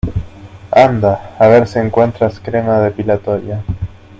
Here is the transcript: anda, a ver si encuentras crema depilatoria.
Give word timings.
anda, 0.75 1.35
a 1.37 1.47
ver 1.47 1.67
si 1.67 1.77
encuentras 1.77 2.39
crema 2.39 2.79
depilatoria. 2.79 3.63